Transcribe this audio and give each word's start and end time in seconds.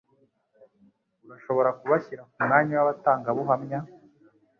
Urashobora 1.25 1.69
kubashyira 1.79 2.21
kumwanya 2.33 2.73
wabatangabuhamya? 2.79 3.79